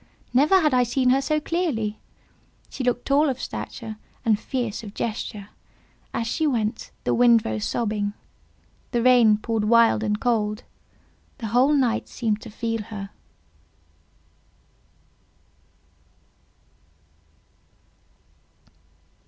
[0.33, 1.99] Never had I seen her so clearly.
[2.71, 5.49] She looked tall of stature, and fierce of gesture.
[6.11, 8.13] As she went, the wind rose sobbing;
[8.89, 10.63] the rain poured wild and cold;
[11.37, 13.11] the whole night seemed to feel her.